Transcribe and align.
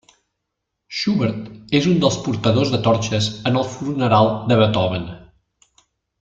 Schubert 0.99 1.75
és 1.79 1.89
un 1.91 1.99
dels 2.05 2.17
portadors 2.27 2.73
de 2.77 2.79
torxes 2.89 3.29
en 3.51 3.61
el 3.61 3.69
funeral 3.75 4.31
de 4.49 4.59
Beethoven. 4.63 5.07